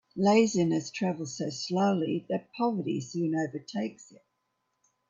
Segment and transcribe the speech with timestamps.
[0.17, 4.25] Laziness travels so slowly that poverty soon overtakes it.